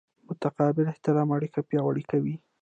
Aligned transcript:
متقابل 0.27 0.85
احترام 0.93 1.29
اړیکې 1.37 1.59
پیاوړې 1.69 2.03
کوي. 2.11 2.35